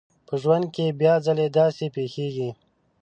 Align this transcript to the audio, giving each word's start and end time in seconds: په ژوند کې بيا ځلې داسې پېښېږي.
په 0.27 0.33
ژوند 0.41 0.65
کې 0.75 0.95
بيا 0.99 1.13
ځلې 1.25 1.47
داسې 1.57 1.85
پېښېږي. 1.95 2.49